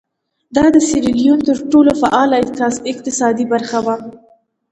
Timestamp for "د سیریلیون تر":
0.75-1.57